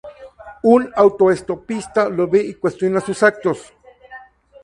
Un 0.73 0.89
autoestopista 0.95 2.09
lo 2.09 2.27
ve, 2.27 2.41
y 2.41 2.55
cuestiona 2.55 3.01
sus 3.01 3.21
actos. 3.21 3.71